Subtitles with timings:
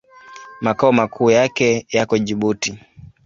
[0.61, 2.79] Makao makuu yake yako Jibuti.